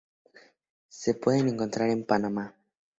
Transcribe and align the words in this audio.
Se 0.89 1.13
pueden 1.13 1.47
encontrar 1.49 1.91
en 1.91 2.03
Panamá. 2.07 2.55